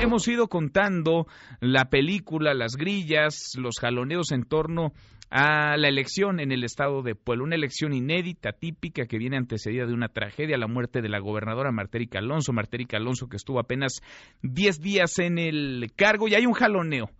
Hemos 0.00 0.28
ido 0.28 0.46
contando 0.46 1.26
la 1.60 1.86
película, 1.86 2.54
las 2.54 2.76
grillas, 2.76 3.54
los 3.58 3.80
jaloneos 3.80 4.30
en 4.30 4.44
torno 4.44 4.92
a 5.30 5.76
la 5.76 5.88
elección 5.88 6.38
en 6.38 6.52
el 6.52 6.62
estado 6.62 7.02
de 7.02 7.16
Puebla, 7.16 7.42
una 7.42 7.56
elección 7.56 7.92
inédita, 7.92 8.52
típica, 8.52 9.06
que 9.06 9.18
viene 9.18 9.36
antecedida 9.36 9.84
de 9.84 9.94
una 9.94 10.08
tragedia, 10.08 10.56
la 10.56 10.68
muerte 10.68 11.02
de 11.02 11.08
la 11.08 11.18
gobernadora 11.18 11.72
Martérica 11.72 12.20
Alonso, 12.20 12.52
Martérica 12.52 12.98
Alonso 12.98 13.28
que 13.28 13.36
estuvo 13.36 13.58
apenas 13.58 14.00
10 14.42 14.80
días 14.80 15.18
en 15.18 15.38
el 15.38 15.90
cargo 15.96 16.28
y 16.28 16.34
hay 16.34 16.46
un 16.46 16.52
jaloneo. 16.52 17.10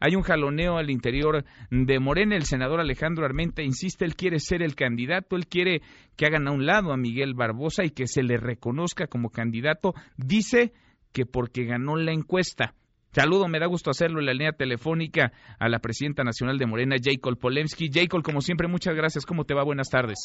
Hay 0.00 0.16
un 0.16 0.22
jaloneo 0.22 0.76
al 0.76 0.90
interior 0.90 1.46
de 1.70 1.98
Morena. 1.98 2.36
El 2.36 2.44
senador 2.44 2.78
Alejandro 2.78 3.24
Armenta 3.24 3.62
insiste, 3.62 4.04
él 4.04 4.16
quiere 4.16 4.38
ser 4.38 4.60
el 4.60 4.74
candidato, 4.74 5.34
él 5.34 5.46
quiere 5.46 5.80
que 6.16 6.26
hagan 6.26 6.46
a 6.46 6.52
un 6.52 6.66
lado 6.66 6.92
a 6.92 6.98
Miguel 6.98 7.32
Barbosa 7.32 7.84
y 7.84 7.90
que 7.90 8.06
se 8.06 8.22
le 8.22 8.36
reconozca 8.36 9.06
como 9.06 9.30
candidato. 9.30 9.94
Dice 10.18 10.74
que 11.14 11.24
porque 11.24 11.64
ganó 11.64 11.96
la 11.96 12.12
encuesta. 12.12 12.74
Saludo, 13.12 13.46
me 13.46 13.60
da 13.60 13.66
gusto 13.66 13.90
hacerlo 13.90 14.18
en 14.18 14.26
la 14.26 14.32
línea 14.32 14.52
telefónica 14.52 15.32
a 15.60 15.68
la 15.68 15.78
presidenta 15.78 16.24
nacional 16.24 16.58
de 16.58 16.66
Morena, 16.66 16.96
Jacob 17.00 17.38
Polemski. 17.38 17.88
Jacob, 17.90 18.22
como 18.24 18.40
siempre, 18.40 18.66
muchas 18.66 18.96
gracias. 18.96 19.24
¿Cómo 19.24 19.44
te 19.44 19.54
va? 19.54 19.62
Buenas 19.62 19.88
tardes. 19.88 20.18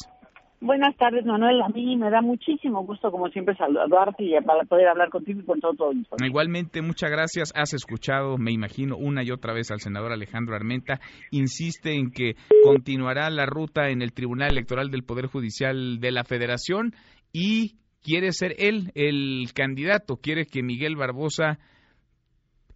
Buenas 0.60 0.94
tardes, 0.96 1.24
Manuel. 1.24 1.62
A 1.62 1.68
mí 1.68 1.96
me 1.96 2.10
da 2.10 2.20
muchísimo 2.20 2.84
gusto, 2.84 3.10
como 3.12 3.28
siempre, 3.28 3.56
saludarte 3.56 4.24
y 4.24 4.32
para 4.44 4.64
poder 4.64 4.88
hablar 4.88 5.08
contigo 5.08 5.40
y 5.40 5.44
con 5.44 5.60
todo, 5.60 5.72
todo 5.74 5.92
Igualmente, 6.22 6.82
muchas 6.82 7.10
gracias. 7.10 7.52
Has 7.54 7.72
escuchado, 7.72 8.36
me 8.36 8.50
imagino, 8.50 8.96
una 8.98 9.22
y 9.22 9.30
otra 9.30 9.54
vez 9.54 9.70
al 9.70 9.78
senador 9.78 10.12
Alejandro 10.12 10.56
Armenta. 10.56 11.00
Insiste 11.30 11.94
en 11.94 12.10
que 12.10 12.34
continuará 12.62 13.30
la 13.30 13.46
ruta 13.46 13.88
en 13.88 14.02
el 14.02 14.12
Tribunal 14.12 14.50
Electoral 14.50 14.90
del 14.90 15.04
Poder 15.04 15.28
Judicial 15.28 16.00
de 16.00 16.10
la 16.10 16.24
Federación 16.24 16.92
y 17.32 17.76
quiere 18.02 18.32
ser 18.32 18.54
él 18.58 18.92
el 18.94 19.50
candidato. 19.54 20.16
Quiere 20.16 20.46
que 20.46 20.62
Miguel 20.62 20.96
Barbosa 20.96 21.58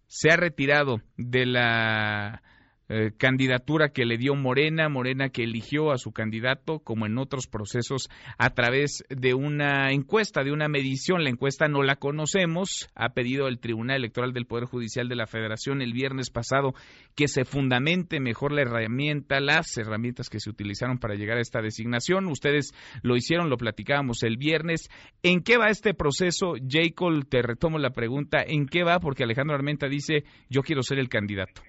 sea 0.07 0.37
retirado 0.37 1.01
de 1.17 1.45
la 1.45 2.41
eh, 2.87 3.11
candidatura 3.17 3.89
que 3.89 4.05
le 4.05 4.17
dio 4.17 4.35
Morena, 4.35 4.89
Morena 4.89 5.29
que 5.29 5.43
eligió 5.43 5.91
a 5.91 5.97
su 5.97 6.11
candidato, 6.11 6.79
como 6.79 7.05
en 7.05 7.17
otros 7.17 7.47
procesos, 7.47 8.09
a 8.37 8.51
través 8.51 9.03
de 9.09 9.33
una 9.33 9.91
encuesta, 9.91 10.43
de 10.43 10.51
una 10.51 10.67
medición. 10.67 11.23
La 11.23 11.29
encuesta 11.29 11.67
no 11.67 11.81
la 11.81 11.95
conocemos, 11.95 12.89
ha 12.95 13.09
pedido 13.09 13.47
el 13.47 13.59
Tribunal 13.59 13.97
Electoral 13.97 14.33
del 14.33 14.45
Poder 14.45 14.65
Judicial 14.65 15.09
de 15.09 15.15
la 15.15 15.25
Federación 15.25 15.81
el 15.81 15.93
viernes 15.93 16.29
pasado 16.29 16.73
que 17.15 17.27
se 17.27 17.45
fundamente 17.45 18.19
mejor 18.19 18.51
la 18.51 18.61
herramienta, 18.61 19.39
las 19.39 19.77
herramientas 19.77 20.29
que 20.29 20.39
se 20.39 20.49
utilizaron 20.49 20.99
para 20.99 21.15
llegar 21.15 21.37
a 21.37 21.41
esta 21.41 21.61
designación. 21.61 22.27
Ustedes 22.27 22.73
lo 23.01 23.15
hicieron, 23.15 23.49
lo 23.49 23.57
platicábamos 23.57 24.23
el 24.23 24.37
viernes. 24.37 24.89
¿En 25.23 25.41
qué 25.41 25.57
va 25.57 25.69
este 25.69 25.93
proceso? 25.93 26.53
Jacob, 26.67 27.25
te 27.27 27.41
retomo 27.41 27.79
la 27.79 27.91
pregunta, 27.91 28.43
¿en 28.45 28.67
qué 28.67 28.83
va? 28.83 28.99
Porque 28.99 29.23
Alejandro 29.23 29.55
Armenta 29.55 29.87
dice, 29.87 30.23
yo 30.49 30.61
quiero 30.61 30.83
ser 30.83 30.99
el 30.99 31.09
candidato. 31.09 31.61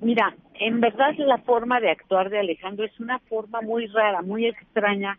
Mira, 0.00 0.34
en 0.54 0.80
verdad 0.80 1.14
la 1.18 1.38
forma 1.38 1.80
de 1.80 1.90
actuar 1.90 2.30
de 2.30 2.38
Alejandro 2.38 2.84
es 2.84 2.98
una 3.00 3.18
forma 3.20 3.60
muy 3.60 3.86
rara, 3.86 4.22
muy 4.22 4.46
extraña 4.46 5.18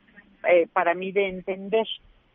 eh, 0.49 0.67
para 0.72 0.94
mí 0.94 1.11
de 1.11 1.27
entender, 1.27 1.85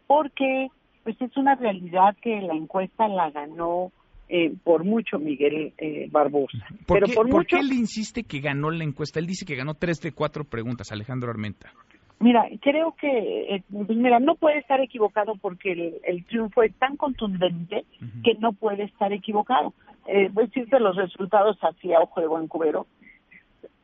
porque 0.07 0.69
pues 1.03 1.21
es 1.21 1.37
una 1.37 1.55
realidad 1.55 2.17
que 2.21 2.41
la 2.41 2.55
encuesta 2.55 3.09
la 3.09 3.31
ganó 3.31 3.93
eh, 4.29 4.55
por 4.65 4.85
mucho 4.85 5.19
Miguel 5.19 5.75
eh, 5.79 6.09
Barbosa. 6.11 6.67
¿Por, 6.87 6.99
Pero 6.99 7.07
qué, 7.07 7.15
por, 7.15 7.29
mucho... 7.29 7.57
qué 7.57 7.61
él 7.61 7.73
insiste 7.73 8.25
que 8.25 8.41
ganó 8.41 8.71
la 8.71 8.85
encuesta? 8.85 9.21
Él 9.21 9.27
dice 9.27 9.45
que 9.45 9.55
ganó 9.55 9.75
tres 9.75 10.01
de 10.01 10.13
cuatro 10.13 10.45
preguntas, 10.45 10.93
Alejandro 10.93 11.31
Armenta. 11.31 11.73
Mira, 12.21 12.47
creo 12.61 12.93
que, 12.93 13.63
pues 13.71 13.99
mira, 13.99 14.19
no 14.19 14.37
puede 14.37 14.59
estar 14.59 14.81
equivocado 14.81 15.35
porque 15.37 16.01
el, 16.05 16.25
triunfo 16.25 16.63
es 16.63 16.75
tan 16.77 16.97
contundente 16.97 17.85
que 18.23 18.35
no 18.35 18.53
puede 18.53 18.85
estar 18.85 19.13
equivocado 19.13 19.75
eh, 20.07 20.29
voy 20.33 20.45
a 20.45 20.47
decirte 20.47 20.79
los 20.81 20.97
resultados 20.97 21.57
así 21.63 21.93
a 21.93 22.01
ojo 22.01 22.21
de 22.21 22.27
buen 22.27 22.47
cubero. 22.47 22.87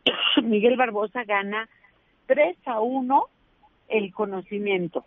Miguel 0.43 0.77
Barbosa 0.77 1.25
gana 1.25 1.69
3 2.27 2.57
a 2.67 2.81
1 2.81 3.25
el 3.89 4.13
conocimiento. 4.13 5.05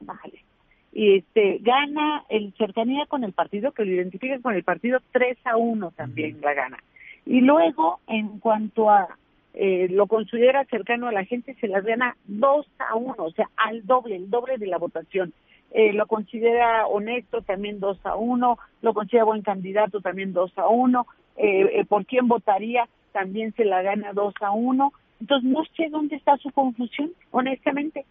Vale. 0.00 0.44
Y 0.92 1.18
este 1.18 1.58
gana 1.60 2.24
el 2.28 2.54
cercanía 2.54 3.06
con 3.06 3.22
el 3.22 3.32
partido, 3.32 3.72
que 3.72 3.84
lo 3.84 3.92
identifica 3.92 4.38
con 4.40 4.54
el 4.54 4.64
partido, 4.64 5.00
3 5.12 5.38
a 5.44 5.56
1 5.56 5.90
también 5.92 6.40
la 6.40 6.54
gana. 6.54 6.78
Y 7.26 7.42
luego, 7.42 8.00
en 8.06 8.38
cuanto 8.40 8.90
a 8.90 9.18
eh, 9.54 9.88
lo 9.90 10.06
considera 10.06 10.64
cercano 10.66 11.08
a 11.08 11.12
la 11.12 11.24
gente, 11.24 11.54
se 11.60 11.68
las 11.68 11.84
gana 11.84 12.16
2 12.26 12.66
a 12.78 12.94
1, 12.94 13.14
o 13.18 13.30
sea, 13.32 13.48
al 13.56 13.84
doble, 13.86 14.16
el 14.16 14.30
doble 14.30 14.58
de 14.58 14.66
la 14.66 14.78
votación 14.78 15.32
eh, 15.70 15.92
lo 15.92 16.06
considera 16.06 16.86
honesto 16.86 17.42
también 17.42 17.80
2 17.80 17.98
a 18.04 18.16
1, 18.16 18.58
lo 18.82 18.94
considera 18.94 19.24
buen 19.24 19.42
candidato 19.42 20.00
también 20.00 20.32
2 20.32 20.52
a 20.56 20.68
1, 20.68 21.06
eh, 21.36 21.70
eh, 21.72 21.84
por 21.84 22.06
quién 22.06 22.26
votaría 22.28 22.88
también 23.12 23.52
se 23.54 23.64
la 23.64 23.82
gana 23.82 24.12
2 24.12 24.34
a 24.40 24.50
1. 24.52 24.92
Entonces 25.20 25.50
no 25.50 25.64
sé 25.76 25.88
dónde 25.90 26.16
está 26.16 26.36
su 26.38 26.50
confusión, 26.52 27.12
honestamente, 27.32 28.06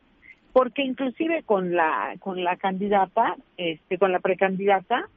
porque 0.53 0.83
inclusive 0.83 1.43
con 1.43 1.73
la 1.73 2.15
con 2.19 2.43
la 2.43 2.57
candidata, 2.57 3.35
este, 3.57 3.97
con 3.97 4.11
la 4.11 4.19
precandidata, 4.19 5.09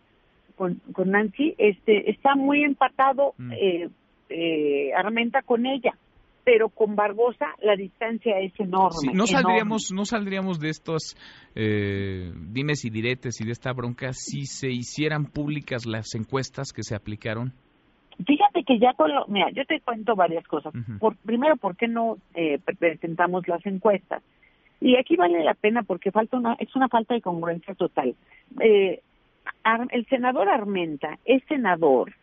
con, 0.56 0.80
con 0.92 1.10
Nancy, 1.10 1.54
este, 1.58 2.10
está 2.10 2.36
muy 2.36 2.64
empatado 2.64 3.34
mm. 3.38 3.52
eh, 3.52 3.88
eh, 4.28 4.92
Armenta 4.94 5.42
con 5.42 5.66
ella 5.66 5.94
pero 6.44 6.68
con 6.68 6.96
Barbosa 6.96 7.46
la 7.62 7.76
distancia 7.76 8.38
es 8.40 8.52
enorme. 8.58 9.12
no 9.12 9.26
saldríamos, 9.26 9.90
no 9.94 10.04
saldríamos 10.04 10.58
de 10.58 10.70
estos 10.70 11.16
eh, 11.54 12.32
dimes 12.34 12.84
y 12.84 12.90
diretes 12.90 13.40
y 13.40 13.44
de 13.44 13.52
esta 13.52 13.72
bronca 13.72 14.12
si 14.12 14.46
se 14.46 14.70
hicieran 14.70 15.26
públicas 15.26 15.86
las 15.86 16.14
encuestas 16.14 16.72
que 16.72 16.82
se 16.82 16.94
aplicaron. 16.94 17.52
Fíjate 18.26 18.64
que 18.64 18.78
ya 18.78 18.92
con 18.94 19.12
lo, 19.14 19.26
mira, 19.28 19.50
yo 19.50 19.64
te 19.64 19.80
cuento 19.80 20.14
varias 20.14 20.46
cosas. 20.46 20.72
Por, 20.98 21.16
primero, 21.16 21.56
¿por 21.56 21.76
qué 21.76 21.88
no 21.88 22.18
eh, 22.34 22.58
presentamos 22.78 23.48
las 23.48 23.64
encuestas? 23.64 24.22
Y 24.80 24.96
aquí 24.96 25.16
vale 25.16 25.42
la 25.42 25.54
pena 25.54 25.82
porque 25.82 26.10
falta 26.10 26.36
una, 26.36 26.54
es 26.58 26.74
una 26.76 26.88
falta 26.88 27.14
de 27.14 27.22
congruencia 27.22 27.74
total. 27.74 28.14
Eh, 28.60 29.00
el 29.90 30.06
senador 30.06 30.48
Armenta 30.48 31.18
es 31.24 31.42
senador 31.48 32.14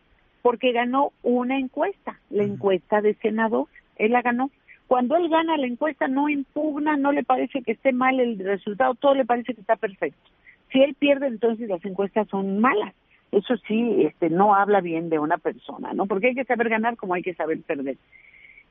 porque 0.42 0.72
ganó 0.72 1.12
una 1.22 1.58
encuesta, 1.58 2.20
la 2.30 2.44
encuesta 2.44 3.00
de 3.00 3.14
senador 3.14 3.66
él 3.98 4.12
la 4.12 4.22
ganó. 4.22 4.50
Cuando 4.86 5.16
él 5.16 5.28
gana 5.28 5.56
la 5.58 5.66
encuesta 5.66 6.08
no 6.08 6.28
impugna, 6.28 6.96
no 6.96 7.12
le 7.12 7.22
parece 7.22 7.62
que 7.62 7.72
esté 7.72 7.92
mal 7.92 8.18
el 8.20 8.38
resultado, 8.38 8.94
todo 8.94 9.14
le 9.14 9.26
parece 9.26 9.54
que 9.54 9.60
está 9.60 9.76
perfecto. 9.76 10.30
Si 10.72 10.80
él 10.80 10.94
pierde, 10.94 11.26
entonces 11.26 11.68
las 11.68 11.84
encuestas 11.84 12.26
son 12.28 12.60
malas. 12.60 12.94
Eso 13.30 13.56
sí, 13.66 14.06
este, 14.06 14.30
no 14.30 14.54
habla 14.54 14.80
bien 14.80 15.10
de 15.10 15.18
una 15.18 15.36
persona, 15.36 15.92
¿no? 15.92 16.06
Porque 16.06 16.28
hay 16.28 16.34
que 16.34 16.44
saber 16.44 16.70
ganar 16.70 16.96
como 16.96 17.12
hay 17.12 17.22
que 17.22 17.34
saber 17.34 17.60
perder. 17.60 17.96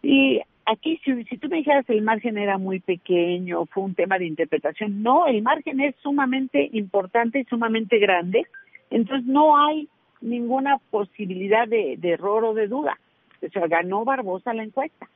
Y 0.01 0.41
aquí, 0.65 0.99
si, 1.03 1.23
si 1.25 1.37
tú 1.37 1.49
me 1.49 1.57
dijeras 1.57 1.87
el 1.89 2.01
margen 2.01 2.39
era 2.39 2.57
muy 2.57 2.79
pequeño, 2.79 3.67
fue 3.67 3.83
un 3.83 3.93
tema 3.93 4.17
de 4.17 4.25
interpretación, 4.25 5.03
no, 5.03 5.27
el 5.27 5.43
margen 5.43 5.79
es 5.81 5.95
sumamente 6.01 6.67
importante 6.73 7.39
y 7.39 7.43
sumamente 7.43 7.99
grande, 7.99 8.47
entonces 8.89 9.27
no 9.27 9.55
hay 9.55 9.87
ninguna 10.21 10.79
posibilidad 10.89 11.67
de 11.67 11.99
error 12.01 12.43
o 12.43 12.53
de 12.55 12.67
duda. 12.67 12.97
O 13.45 13.49
sea, 13.49 13.67
ganó 13.67 14.03
Barbosa 14.03 14.53
la 14.53 14.63
encuesta. 14.63 15.07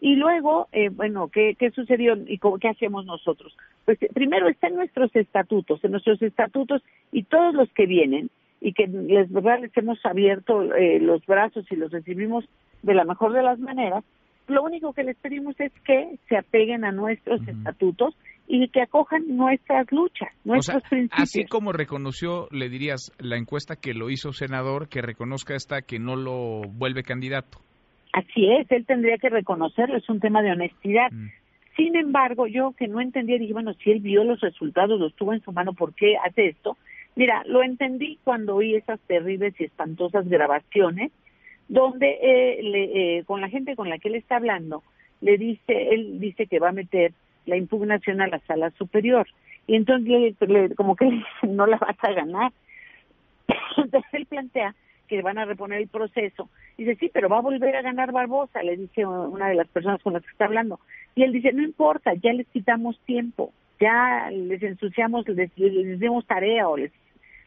Y 0.00 0.14
luego, 0.16 0.68
eh, 0.72 0.90
bueno, 0.90 1.28
¿qué, 1.28 1.56
¿qué 1.58 1.70
sucedió 1.70 2.16
y 2.26 2.38
cómo, 2.38 2.58
qué 2.58 2.68
hacemos 2.68 3.04
nosotros? 3.04 3.56
Pues 3.84 3.98
primero 4.14 4.48
está 4.48 4.68
en 4.68 4.76
nuestros 4.76 5.14
estatutos, 5.16 5.82
en 5.82 5.92
nuestros 5.92 6.22
estatutos 6.22 6.82
y 7.10 7.24
todos 7.24 7.54
los 7.54 7.68
que 7.70 7.86
vienen 7.86 8.30
y 8.60 8.72
que 8.72 8.86
les, 8.86 9.30
¿verdad? 9.32 9.60
les 9.60 9.76
hemos 9.76 9.98
abierto 10.04 10.74
eh, 10.74 11.00
los 11.00 11.24
brazos 11.26 11.66
y 11.70 11.76
los 11.76 11.90
recibimos 11.90 12.44
de 12.82 12.94
la 12.94 13.04
mejor 13.04 13.32
de 13.32 13.42
las 13.42 13.58
maneras, 13.58 14.04
lo 14.48 14.62
único 14.62 14.92
que 14.92 15.04
les 15.04 15.16
pedimos 15.16 15.58
es 15.60 15.72
que 15.84 16.18
se 16.28 16.36
apeguen 16.36 16.84
a 16.84 16.92
nuestros 16.92 17.46
estatutos 17.46 18.16
y 18.46 18.68
que 18.68 18.80
acojan 18.80 19.36
nuestras 19.36 19.86
luchas, 19.92 20.30
nuestros 20.44 20.82
principios. 20.88 21.22
Así 21.22 21.44
como 21.44 21.72
reconoció, 21.72 22.48
le 22.50 22.70
dirías, 22.70 23.12
la 23.18 23.36
encuesta 23.36 23.76
que 23.76 23.92
lo 23.92 24.08
hizo 24.08 24.32
senador, 24.32 24.88
que 24.88 25.02
reconozca 25.02 25.54
esta 25.54 25.82
que 25.82 25.98
no 25.98 26.16
lo 26.16 26.62
vuelve 26.62 27.02
candidato. 27.02 27.58
Así 28.12 28.50
es, 28.50 28.70
él 28.70 28.86
tendría 28.86 29.18
que 29.18 29.28
reconocerlo, 29.28 29.96
es 29.96 30.08
un 30.08 30.20
tema 30.20 30.42
de 30.42 30.52
honestidad. 30.52 31.10
Mm. 31.10 31.28
Sin 31.76 31.96
embargo, 31.96 32.46
yo 32.46 32.72
que 32.72 32.88
no 32.88 33.00
entendía, 33.00 33.38
dije, 33.38 33.52
bueno, 33.52 33.74
si 33.74 33.90
él 33.90 34.00
vio 34.00 34.24
los 34.24 34.40
resultados, 34.40 34.98
los 34.98 35.14
tuvo 35.14 35.32
en 35.32 35.42
su 35.42 35.52
mano, 35.52 35.74
¿por 35.74 35.94
qué 35.94 36.16
hace 36.16 36.48
esto? 36.48 36.76
Mira, 37.14 37.42
lo 37.46 37.62
entendí 37.62 38.18
cuando 38.24 38.56
oí 38.56 38.74
esas 38.74 38.98
terribles 39.00 39.54
y 39.60 39.64
espantosas 39.64 40.28
grabaciones, 40.28 41.12
donde 41.68 42.18
eh, 42.20 42.62
le, 42.62 43.18
eh, 43.18 43.24
con 43.24 43.40
la 43.40 43.48
gente 43.48 43.76
con 43.76 43.88
la 43.88 43.98
que 43.98 44.08
él 44.08 44.14
está 44.16 44.36
hablando, 44.36 44.82
le 45.20 45.36
dice, 45.36 45.94
él 45.94 46.18
dice 46.18 46.46
que 46.46 46.58
va 46.58 46.70
a 46.70 46.72
meter 46.72 47.12
la 47.46 47.56
impugnación 47.56 48.20
a 48.20 48.28
la 48.28 48.38
sala 48.40 48.70
superior. 48.78 49.26
Y 49.66 49.76
entonces, 49.76 50.34
le, 50.40 50.74
como 50.74 50.96
que 50.96 51.06
no 51.42 51.66
la 51.66 51.76
vas 51.76 51.96
a 52.02 52.12
ganar. 52.12 52.52
Entonces 53.76 54.10
él 54.12 54.26
plantea 54.26 54.74
que 55.08 55.22
van 55.22 55.38
a 55.38 55.44
reponer 55.44 55.80
el 55.80 55.88
proceso. 55.88 56.48
Dice, 56.76 56.94
sí, 56.96 57.10
pero 57.12 57.28
va 57.28 57.38
a 57.38 57.42
volver 57.42 57.74
a 57.74 57.82
ganar 57.82 58.12
Barbosa, 58.12 58.62
le 58.62 58.76
dice 58.76 59.04
una 59.04 59.48
de 59.48 59.54
las 59.54 59.66
personas 59.68 60.02
con 60.02 60.12
las 60.12 60.22
que 60.22 60.30
está 60.30 60.44
hablando. 60.44 60.78
Y 61.14 61.24
él 61.24 61.32
dice, 61.32 61.52
no 61.52 61.62
importa, 61.62 62.12
ya 62.14 62.32
les 62.32 62.46
quitamos 62.48 63.00
tiempo, 63.06 63.52
ya 63.80 64.30
les 64.30 64.62
ensuciamos, 64.62 65.26
les, 65.28 65.50
les, 65.56 65.98
dimos 65.98 66.26
tarea 66.26 66.68
o 66.68 66.76
les 66.76 66.92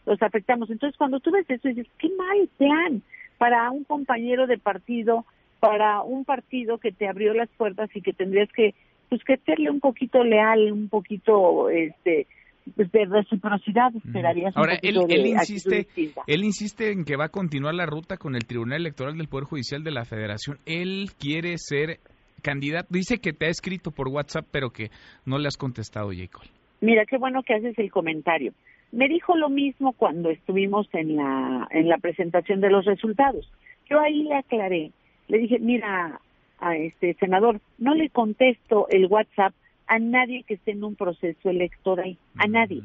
los 0.05 0.21
afectamos. 0.21 0.69
Entonces, 0.69 0.97
cuando 0.97 1.19
tú 1.19 1.31
ves 1.31 1.49
eso, 1.49 1.67
dices, 1.67 1.87
qué 1.99 2.09
mal 2.09 2.49
plan 2.57 3.01
para 3.37 3.69
un 3.71 3.83
compañero 3.83 4.47
de 4.47 4.57
partido, 4.57 5.25
para 5.59 6.01
un 6.01 6.25
partido 6.25 6.79
que 6.79 6.91
te 6.91 7.07
abrió 7.07 7.33
las 7.33 7.49
puertas 7.49 7.89
y 7.95 8.01
que 8.01 8.11
tendrías 8.11 8.51
que, 8.51 8.73
pues, 9.09 9.23
que 9.23 9.37
serle 9.37 9.69
un 9.69 9.79
poquito 9.79 10.23
leal, 10.23 10.71
un 10.71 10.89
poquito, 10.89 11.69
este, 11.69 12.25
de 12.65 13.05
reciprocidad 13.05 13.95
esperarías. 13.95 14.55
Ahora, 14.55 14.77
él, 14.81 14.97
él 15.09 15.27
insiste, 15.27 15.87
él 16.27 16.43
insiste 16.43 16.91
en 16.91 17.05
que 17.05 17.15
va 17.15 17.25
a 17.25 17.29
continuar 17.29 17.73
la 17.73 17.85
ruta 17.85 18.17
con 18.17 18.35
el 18.35 18.45
Tribunal 18.45 18.81
Electoral 18.81 19.17
del 19.17 19.27
Poder 19.27 19.45
Judicial 19.45 19.83
de 19.83 19.91
la 19.91 20.05
Federación. 20.05 20.57
Él 20.65 21.09
quiere 21.19 21.57
ser 21.57 21.99
candidato. 22.41 22.87
Dice 22.89 23.19
que 23.19 23.33
te 23.33 23.45
ha 23.45 23.49
escrito 23.49 23.91
por 23.91 24.07
WhatsApp, 24.07 24.45
pero 24.51 24.69
que 24.71 24.89
no 25.25 25.37
le 25.37 25.47
has 25.47 25.57
contestado, 25.57 26.09
Jacob. 26.15 26.43
Mira, 26.81 27.05
qué 27.05 27.17
bueno 27.17 27.43
que 27.43 27.53
haces 27.53 27.77
el 27.77 27.91
comentario. 27.91 28.53
Me 28.91 29.07
dijo 29.07 29.35
lo 29.37 29.49
mismo 29.49 29.93
cuando 29.93 30.29
estuvimos 30.29 30.87
en 30.93 31.15
la, 31.15 31.67
en 31.71 31.87
la 31.87 31.97
presentación 31.97 32.59
de 32.59 32.69
los 32.69 32.85
resultados. 32.85 33.49
Yo 33.89 33.99
ahí 33.99 34.23
le 34.23 34.35
aclaré, 34.35 34.91
le 35.27 35.37
dije, 35.37 35.59
mira, 35.59 36.19
a 36.59 36.75
este 36.75 37.13
senador, 37.15 37.59
no 37.77 37.95
le 37.95 38.09
contesto 38.09 38.87
el 38.89 39.07
WhatsApp 39.07 39.53
a 39.91 39.99
nadie 39.99 40.43
que 40.43 40.53
esté 40.53 40.71
en 40.71 40.85
un 40.85 40.95
proceso 40.95 41.49
electoral, 41.49 42.17
a 42.37 42.47
nadie. 42.47 42.81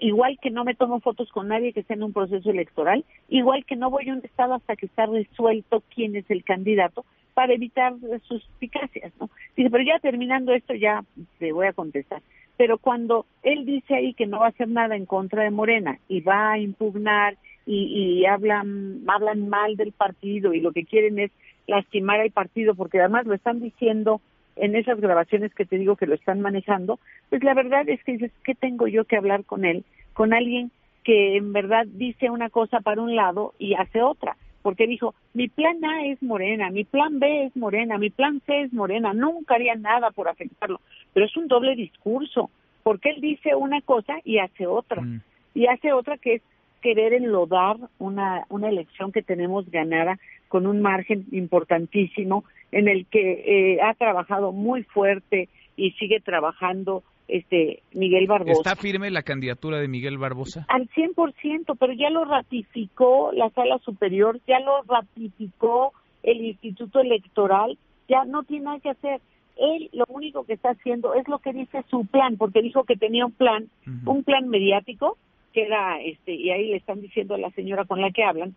Igual 0.00 0.38
que 0.40 0.50
no 0.50 0.64
me 0.64 0.74
tomo 0.74 1.00
fotos 1.00 1.30
con 1.30 1.48
nadie 1.48 1.74
que 1.74 1.80
esté 1.80 1.94
en 1.94 2.02
un 2.02 2.14
proceso 2.14 2.50
electoral, 2.50 3.04
igual 3.28 3.66
que 3.66 3.76
no 3.76 3.90
voy 3.90 4.08
a 4.08 4.14
un 4.14 4.24
estado 4.24 4.54
hasta 4.54 4.74
que 4.74 4.86
está 4.86 5.04
resuelto 5.04 5.82
quién 5.94 6.16
es 6.16 6.24
el 6.30 6.44
candidato 6.44 7.04
para 7.34 7.52
evitar 7.52 7.92
sus 8.26 8.42
eficacias, 8.56 9.12
¿no? 9.20 9.28
Dice, 9.54 9.68
pero 9.68 9.84
ya 9.84 9.98
terminando 9.98 10.54
esto 10.54 10.72
ya 10.72 11.04
te 11.38 11.52
voy 11.52 11.66
a 11.66 11.74
contestar 11.74 12.22
pero 12.58 12.76
cuando 12.76 13.24
él 13.44 13.64
dice 13.64 13.94
ahí 13.94 14.14
que 14.14 14.26
no 14.26 14.40
va 14.40 14.46
a 14.46 14.48
hacer 14.50 14.68
nada 14.68 14.96
en 14.96 15.06
contra 15.06 15.44
de 15.44 15.50
Morena 15.50 16.00
y 16.08 16.20
va 16.20 16.52
a 16.52 16.58
impugnar 16.58 17.36
y, 17.64 18.24
hablan 18.24 19.02
hablan 19.06 19.48
mal 19.48 19.76
del 19.76 19.92
partido 19.92 20.54
y 20.54 20.60
lo 20.60 20.72
que 20.72 20.84
quieren 20.84 21.18
es 21.18 21.30
lastimar 21.66 22.18
al 22.18 22.30
partido 22.30 22.74
porque 22.74 22.98
además 22.98 23.26
lo 23.26 23.34
están 23.34 23.60
diciendo 23.60 24.20
en 24.60 24.76
esas 24.76 25.00
grabaciones 25.00 25.54
que 25.54 25.64
te 25.64 25.78
digo 25.78 25.96
que 25.96 26.06
lo 26.06 26.14
están 26.14 26.40
manejando, 26.40 26.98
pues 27.30 27.42
la 27.42 27.54
verdad 27.54 27.88
es 27.88 28.02
que 28.04 28.12
dices, 28.12 28.32
¿qué 28.44 28.54
tengo 28.54 28.86
yo 28.86 29.04
que 29.04 29.16
hablar 29.16 29.44
con 29.44 29.64
él? 29.64 29.84
Con 30.12 30.32
alguien 30.32 30.70
que 31.04 31.36
en 31.36 31.52
verdad 31.52 31.86
dice 31.86 32.30
una 32.30 32.50
cosa 32.50 32.80
para 32.80 33.00
un 33.00 33.16
lado 33.16 33.54
y 33.58 33.74
hace 33.74 34.02
otra 34.02 34.36
porque 34.62 34.86
dijo, 34.86 35.14
mi 35.34 35.48
plan 35.48 35.82
A 35.84 36.06
es 36.06 36.22
Morena, 36.22 36.70
mi 36.70 36.84
plan 36.84 37.18
B 37.18 37.44
es 37.44 37.56
Morena, 37.56 37.96
mi 37.96 38.10
plan 38.10 38.42
C 38.44 38.62
es 38.62 38.72
Morena, 38.72 39.14
nunca 39.14 39.54
haría 39.54 39.74
nada 39.76 40.10
por 40.10 40.28
afectarlo, 40.28 40.80
pero 41.14 41.26
es 41.26 41.36
un 41.36 41.48
doble 41.48 41.74
discurso, 41.74 42.50
porque 42.82 43.10
él 43.10 43.20
dice 43.20 43.54
una 43.54 43.80
cosa 43.80 44.16
y 44.24 44.38
hace 44.38 44.66
otra, 44.66 45.00
mm. 45.00 45.20
y 45.54 45.66
hace 45.68 45.92
otra 45.92 46.18
que 46.18 46.34
es 46.34 46.42
querer 46.82 47.12
enlodar 47.12 47.76
una, 47.98 48.44
una 48.50 48.68
elección 48.68 49.10
que 49.10 49.22
tenemos 49.22 49.70
ganada 49.70 50.18
con 50.48 50.66
un 50.66 50.82
margen 50.82 51.24
importantísimo 51.32 52.44
en 52.72 52.88
el 52.88 53.06
que 53.06 53.74
eh, 53.76 53.80
ha 53.82 53.94
trabajado 53.94 54.52
muy 54.52 54.82
fuerte 54.82 55.48
y 55.76 55.92
sigue 55.92 56.20
trabajando 56.20 57.02
este 57.28 57.82
Miguel 57.92 58.26
Barbosa. 58.26 58.52
¿Está 58.52 58.76
firme 58.76 59.10
la 59.10 59.22
candidatura 59.22 59.78
de 59.78 59.88
Miguel 59.88 60.18
Barbosa? 60.18 60.64
Al 60.68 60.88
100%, 60.90 61.76
pero 61.78 61.92
ya 61.92 62.10
lo 62.10 62.24
ratificó 62.24 63.30
la 63.32 63.50
Sala 63.50 63.78
Superior, 63.84 64.40
ya 64.46 64.60
lo 64.60 64.82
ratificó 64.82 65.92
el 66.22 66.40
Instituto 66.40 67.00
Electoral, 67.00 67.78
ya 68.08 68.24
no 68.24 68.42
tiene 68.42 68.64
nada 68.64 68.80
que 68.80 68.90
hacer. 68.90 69.20
Él 69.56 69.90
lo 69.92 70.04
único 70.08 70.44
que 70.44 70.54
está 70.54 70.70
haciendo 70.70 71.14
es 71.14 71.28
lo 71.28 71.38
que 71.40 71.52
dice 71.52 71.84
su 71.90 72.06
plan, 72.06 72.36
porque 72.36 72.62
dijo 72.62 72.84
que 72.84 72.96
tenía 72.96 73.26
un 73.26 73.32
plan, 73.32 73.68
un 74.06 74.22
plan 74.22 74.48
mediático, 74.48 75.18
que 75.52 75.64
era, 75.64 76.00
este, 76.00 76.32
y 76.34 76.50
ahí 76.50 76.68
le 76.68 76.76
están 76.76 77.00
diciendo 77.00 77.34
a 77.34 77.38
la 77.38 77.50
señora 77.50 77.84
con 77.84 78.00
la 78.00 78.10
que 78.10 78.24
hablan, 78.24 78.54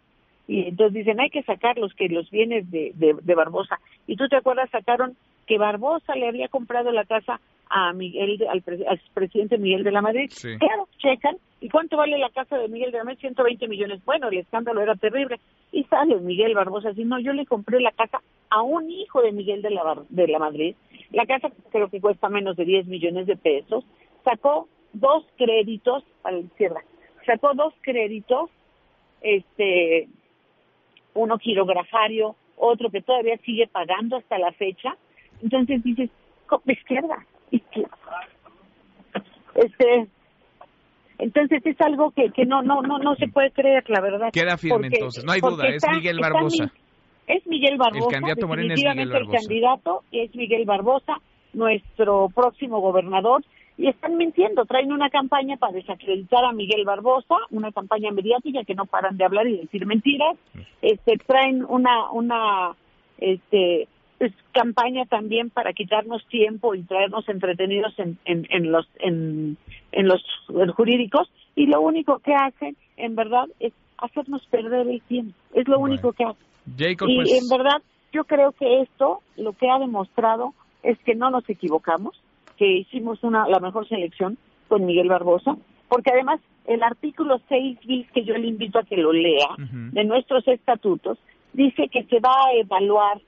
y 0.47 0.67
entonces 0.67 0.93
dicen 0.93 1.19
hay 1.19 1.29
que 1.29 1.43
sacar 1.43 1.77
los 1.77 1.93
que 1.93 2.09
los 2.09 2.29
bienes 2.29 2.69
de, 2.71 2.91
de, 2.95 3.35
Barbosa 3.35 3.79
y 4.07 4.15
tú 4.15 4.27
te 4.27 4.37
acuerdas 4.37 4.69
sacaron 4.69 5.15
que 5.47 5.57
Barbosa 5.57 6.15
le 6.15 6.27
había 6.27 6.47
comprado 6.47 6.91
la 6.91 7.05
casa 7.05 7.39
a 7.69 7.93
Miguel 7.93 8.45
al, 8.49 8.61
presidente 9.13 9.57
Miguel 9.57 9.83
de 9.83 9.91
la 9.91 10.01
Madrid 10.01 10.31
claro 10.59 10.87
checan. 10.97 11.37
Y 11.61 11.69
cuánto 11.69 11.95
vale 11.95 12.17
la 12.17 12.31
casa 12.31 12.57
de 12.57 12.67
Miguel 12.67 12.91
de 12.91 12.97
la 12.97 13.03
Madrid 13.03 13.19
120 13.19 13.67
millones. 13.67 14.03
Bueno 14.03 14.29
el 14.29 14.39
escándalo 14.39 14.81
era 14.81 14.95
terrible. 14.95 15.39
Y 15.71 15.83
sale 15.85 16.19
Miguel 16.19 16.55
Barbosa 16.55 16.89
así 16.89 17.05
no 17.05 17.19
yo 17.19 17.33
le 17.33 17.45
compré 17.45 17.79
la 17.79 17.91
casa 17.91 18.21
a 18.49 18.61
un 18.61 18.89
hijo 18.89 19.21
de 19.21 19.31
Miguel 19.31 19.61
de 19.61 19.69
la 19.69 19.97
de 20.09 20.27
la 20.27 20.39
Madrid. 20.39 20.75
La 21.11 21.25
casa 21.25 21.49
creo 21.71 21.89
que 21.89 22.01
cuesta 22.01 22.29
menos 22.29 22.57
de 22.57 22.65
10 22.65 22.87
millones 22.87 23.27
de 23.27 23.35
pesos. 23.35 23.85
Sacó 24.23 24.67
dos 24.93 25.25
créditos 25.37 26.03
a 26.23 26.31
la 26.31 26.39
izquierda 26.39 26.81
sacó 27.25 27.53
dos 27.53 27.73
créditos 27.81 28.49
este 29.21 30.07
uno 31.13 31.37
quirografario, 31.37 32.35
otro 32.57 32.89
que 32.89 33.01
todavía 33.01 33.37
sigue 33.45 33.67
pagando 33.67 34.17
hasta 34.17 34.37
la 34.37 34.51
fecha. 34.53 34.95
Entonces 35.41 35.83
dices, 35.83 36.09
izquierda, 36.65 37.25
izquierda. 37.49 37.97
Este, 39.55 40.07
entonces 41.17 41.65
es 41.65 41.79
algo 41.81 42.11
que, 42.11 42.31
que 42.31 42.45
no, 42.45 42.61
no, 42.61 42.81
no, 42.81 42.97
no 42.99 43.15
se 43.15 43.27
puede 43.27 43.51
creer, 43.51 43.83
la 43.89 44.01
verdad. 44.01 44.29
Queda 44.31 44.57
firme 44.57 44.87
entonces, 44.91 45.23
no 45.23 45.31
hay 45.31 45.41
duda, 45.41 45.67
es 45.67 45.83
Miguel 45.91 46.19
Barbosa. 46.19 46.71
es 47.27 47.45
Miguel 47.47 47.77
Barbosa, 47.77 48.05
el 48.05 48.11
candidato 48.11 48.47
definitivamente 48.47 49.17
el 49.17 49.27
candidato 49.29 50.03
es 50.11 50.35
Miguel 50.35 50.65
Barbosa, 50.65 51.17
nuestro 51.53 52.29
próximo 52.29 52.79
gobernador, 52.79 53.43
y 53.81 53.87
están 53.87 54.15
mintiendo, 54.15 54.65
traen 54.65 54.91
una 54.91 55.09
campaña 55.09 55.57
para 55.57 55.73
desacreditar 55.73 56.45
a 56.45 56.51
Miguel 56.51 56.85
Barbosa, 56.85 57.35
una 57.49 57.71
campaña 57.71 58.11
mediática 58.11 58.63
que 58.63 58.75
no 58.75 58.85
paran 58.85 59.17
de 59.17 59.25
hablar 59.25 59.47
y 59.47 59.57
decir 59.57 59.87
mentiras, 59.87 60.37
este 60.83 61.17
traen 61.25 61.65
una 61.67 62.11
una 62.11 62.75
este 63.17 63.87
pues, 64.19 64.33
campaña 64.53 65.05
también 65.05 65.49
para 65.49 65.73
quitarnos 65.73 66.23
tiempo 66.27 66.75
y 66.75 66.83
traernos 66.83 67.27
entretenidos 67.27 67.97
en, 67.97 68.19
en, 68.25 68.71
los 68.71 68.87
en, 68.99 69.57
en 69.91 70.07
los 70.07 70.21
jurídicos. 70.75 71.27
Y 71.55 71.65
lo 71.65 71.81
único 71.81 72.19
que 72.19 72.35
hacen 72.35 72.77
en 72.97 73.15
verdad 73.15 73.45
es 73.59 73.73
hacernos 73.97 74.45
perder 74.45 74.87
el 74.89 75.01
tiempo, 75.01 75.33
es 75.55 75.67
lo 75.67 75.79
único 75.79 76.13
que 76.13 76.23
hacen. 76.23 76.45
y 76.77 76.95
pues 76.95 77.09
en 77.09 77.49
verdad 77.49 77.81
yo 78.13 78.25
creo 78.25 78.51
que 78.51 78.81
esto 78.81 79.21
lo 79.37 79.53
que 79.53 79.71
ha 79.71 79.79
demostrado 79.79 80.53
es 80.83 80.99
que 80.99 81.15
no 81.15 81.31
nos 81.31 81.49
equivocamos, 81.49 82.15
que 82.61 82.67
hicimos 82.67 83.23
una 83.23 83.47
la 83.49 83.59
mejor 83.59 83.87
selección 83.87 84.37
con 84.67 84.85
Miguel 84.85 85.07
Barbosa, 85.07 85.57
porque 85.89 86.11
además 86.11 86.39
el 86.65 86.83
artículo 86.83 87.41
6 87.49 87.79
bis 87.87 88.05
que 88.11 88.23
yo 88.23 88.35
le 88.35 88.45
invito 88.45 88.77
a 88.77 88.83
que 88.83 88.97
lo 88.97 89.11
lea 89.11 89.47
de 89.57 90.03
nuestros 90.03 90.47
estatutos 90.47 91.17
dice 91.53 91.87
que 91.87 92.03
se 92.03 92.19
va 92.19 92.29
a 92.29 92.53
evaluar 92.53 93.19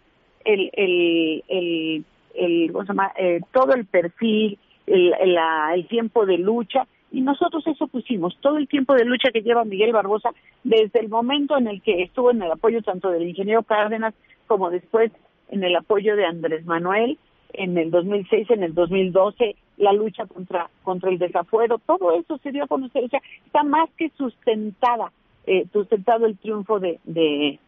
el 0.45 0.69
el 0.73 1.43
el, 1.47 2.05
el 2.35 2.71
¿cómo 2.71 2.83
se 2.83 2.89
llama? 2.89 3.11
Eh, 3.17 3.39
todo 3.51 3.73
el 3.73 3.87
perfil, 3.87 4.59
el, 4.85 5.15
el 5.19 5.87
tiempo 5.87 6.27
de 6.27 6.37
lucha 6.37 6.85
y 7.11 7.21
nosotros 7.21 7.65
eso 7.65 7.87
pusimos, 7.87 8.37
todo 8.39 8.57
el 8.57 8.67
tiempo 8.67 8.93
de 8.93 9.05
lucha 9.05 9.31
que 9.31 9.41
lleva 9.41 9.65
Miguel 9.65 9.93
Barbosa 9.93 10.29
desde 10.63 10.99
el 10.99 11.09
momento 11.09 11.57
en 11.57 11.65
el 11.65 11.81
que 11.81 12.03
estuvo 12.03 12.29
en 12.29 12.43
el 12.43 12.51
apoyo 12.51 12.83
tanto 12.83 13.09
del 13.09 13.27
ingeniero 13.27 13.63
Cárdenas 13.63 14.13
como 14.45 14.69
después 14.69 15.11
en 15.49 15.63
el 15.63 15.75
apoyo 15.75 16.15
de 16.15 16.25
Andrés 16.27 16.67
Manuel 16.67 17.17
en 17.53 17.77
el 17.77 17.91
2006, 17.91 18.50
en 18.51 18.63
el 18.63 18.74
2012, 18.74 19.55
la 19.77 19.93
lucha 19.93 20.25
contra 20.25 20.69
contra 20.83 21.10
el 21.10 21.19
desafuero, 21.19 21.79
todo 21.79 22.12
eso 22.13 22.38
se 22.39 22.51
dio 22.51 22.63
a 22.63 22.67
conocer, 22.67 23.03
o 23.03 23.10
sea, 23.10 23.22
está 23.45 23.63
más 23.63 23.89
que 23.98 24.10
sustentada, 24.17 25.12
eh, 25.45 25.65
sustentado 25.72 26.25
el 26.25 26.38
triunfo 26.38 26.79
de, 26.79 27.00
de 27.03 27.60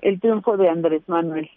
el 0.00 0.20
triunfo 0.20 0.56
de 0.56 0.68
Andrés 0.68 1.02
Manuel. 1.08 1.48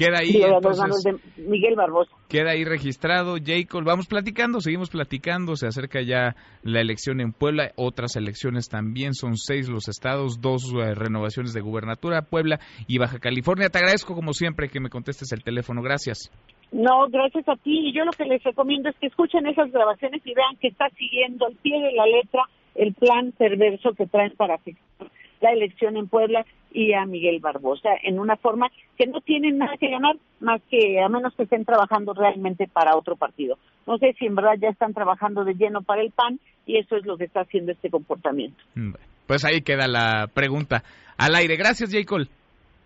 Queda 0.00 0.20
ahí, 0.20 0.32
de 0.32 1.42
Miguel 1.42 1.76
Barbosa. 1.76 2.10
Queda 2.26 2.52
ahí 2.52 2.64
registrado, 2.64 3.34
Jacob. 3.36 3.84
Vamos 3.84 4.06
platicando, 4.06 4.58
seguimos 4.60 4.88
platicando. 4.88 5.56
Se 5.56 5.66
acerca 5.66 6.00
ya 6.00 6.34
la 6.62 6.80
elección 6.80 7.20
en 7.20 7.32
Puebla, 7.32 7.72
otras 7.76 8.16
elecciones 8.16 8.70
también. 8.70 9.12
Son 9.12 9.36
seis 9.36 9.68
los 9.68 9.88
estados, 9.88 10.40
dos 10.40 10.72
eh, 10.72 10.94
renovaciones 10.94 11.52
de 11.52 11.60
gubernatura, 11.60 12.22
Puebla 12.22 12.60
y 12.86 12.96
Baja 12.96 13.18
California. 13.18 13.68
Te 13.68 13.76
agradezco, 13.76 14.14
como 14.14 14.32
siempre, 14.32 14.70
que 14.70 14.80
me 14.80 14.88
contestes 14.88 15.32
el 15.32 15.42
teléfono. 15.42 15.82
Gracias. 15.82 16.30
No, 16.72 17.08
gracias 17.08 17.48
a 17.48 17.56
ti. 17.56 17.88
Y 17.88 17.92
yo 17.92 18.04
lo 18.04 18.12
que 18.12 18.24
les 18.24 18.42
recomiendo 18.42 18.88
es 18.88 18.96
que 18.96 19.08
escuchen 19.08 19.46
esas 19.46 19.70
grabaciones 19.72 20.22
y 20.24 20.34
vean 20.34 20.56
que 20.60 20.68
está 20.68 20.88
siguiendo 20.90 21.46
al 21.46 21.54
pie 21.56 21.80
de 21.80 21.92
la 21.92 22.06
letra 22.06 22.44
el 22.74 22.94
plan 22.94 23.32
perverso 23.32 23.94
que 23.94 24.06
traen 24.06 24.32
para 24.36 24.54
afectar 24.54 25.08
la 25.40 25.52
elección 25.52 25.96
en 25.96 26.06
Puebla 26.06 26.44
y 26.72 26.92
a 26.92 27.04
Miguel 27.06 27.40
Barbosa 27.40 27.88
en 28.02 28.18
una 28.18 28.36
forma 28.36 28.68
que 28.96 29.06
no 29.06 29.20
tienen 29.20 29.58
nada 29.58 29.76
que 29.78 29.90
ganar 29.90 30.16
más 30.38 30.60
que 30.70 31.00
a 31.00 31.08
menos 31.08 31.34
que 31.34 31.44
estén 31.44 31.64
trabajando 31.64 32.12
realmente 32.12 32.68
para 32.68 32.96
otro 32.96 33.16
partido. 33.16 33.58
No 33.86 33.98
sé 33.98 34.14
si 34.18 34.26
en 34.26 34.34
verdad 34.34 34.54
ya 34.60 34.68
están 34.68 34.94
trabajando 34.94 35.44
de 35.44 35.54
lleno 35.54 35.82
para 35.82 36.02
el 36.02 36.12
PAN 36.12 36.38
y 36.66 36.78
eso 36.78 36.96
es 36.96 37.06
lo 37.06 37.16
que 37.16 37.24
está 37.24 37.40
haciendo 37.40 37.72
este 37.72 37.90
comportamiento. 37.90 38.62
Mm, 38.74 38.92
pues 39.26 39.44
ahí 39.44 39.62
queda 39.62 39.88
la 39.88 40.28
pregunta 40.32 40.82
al 41.16 41.34
aire. 41.34 41.56
Gracias, 41.56 41.90
Jacob. 41.92 42.28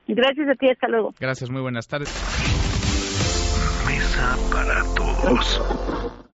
Gracias 0.07 0.49
a 0.49 0.55
ti, 0.55 0.69
hasta 0.69 0.89
luego. 0.89 1.13
Gracias, 1.19 1.51
muy 1.51 1.61
buenas 1.61 1.89
tardes 1.89 2.64
para 4.51 4.85
todos. 4.95 5.61